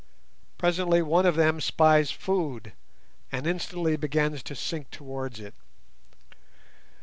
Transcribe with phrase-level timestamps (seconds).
[0.57, 2.73] Presently one of them spies food,
[3.31, 5.53] and instantly begins to sink towards it.